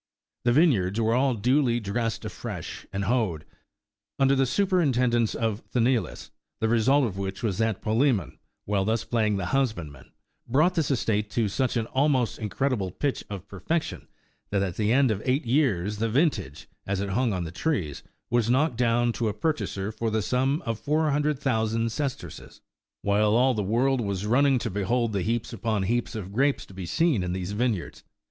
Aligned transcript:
The 0.45 0.51
vineyards 0.51 0.99
were 0.99 1.13
all 1.13 1.35
duly 1.35 1.79
dressed 1.79 2.25
afresh, 2.25 2.87
and 2.91 3.03
hoed, 3.03 3.45
under 4.17 4.33
the 4.33 4.47
superintendence 4.47 5.35
of 5.35 5.61
Sthenelus; 5.69 6.31
the 6.59 6.67
result 6.67 7.05
of 7.05 7.19
which 7.19 7.43
was 7.43 7.59
that 7.59 7.83
Palsemon, 7.83 8.39
while 8.65 8.83
thus 8.83 9.03
playing 9.03 9.37
the 9.37 9.45
husbandman, 9.53 10.11
brought 10.47 10.73
this 10.73 10.89
estate 10.89 11.29
to 11.29 11.47
such 11.47 11.77
an 11.77 11.85
almost 11.85 12.39
incredible 12.39 12.89
pitch 12.89 13.23
of 13.29 13.47
perfection, 13.47 14.07
that 14.49 14.63
at 14.63 14.75
the 14.75 14.91
end 14.91 15.11
of 15.11 15.21
eight 15.23 15.45
years 15.45 15.97
the 15.97 16.09
vintage, 16.09 16.67
as 16.87 16.99
it 16.99 17.09
hung 17.09 17.31
on 17.31 17.43
the 17.43 17.51
trees, 17.51 18.01
was 18.31 18.49
knocked 18.49 18.77
down 18.77 19.11
to 19.13 19.27
a 19.29 19.35
purchaser 19.35 19.91
for 19.91 20.09
the 20.09 20.23
sum 20.23 20.63
of 20.65 20.79
four 20.79 21.11
hundred 21.11 21.37
thousand 21.37 21.91
sesterces; 21.91 22.59
while 23.03 23.35
all 23.35 23.53
the 23.53 23.61
world 23.61 24.01
was 24.01 24.25
running 24.25 24.57
to 24.57 24.71
behold 24.71 25.13
the 25.13 25.21
heaps 25.21 25.53
upon 25.53 25.83
heaps 25.83 26.15
of 26.15 26.33
grapes 26.33 26.65
to 26.65 26.73
be 26.73 26.87
seen 26.87 27.21
in 27.21 27.33
these 27.33 27.51
vineyards. 27.51 28.03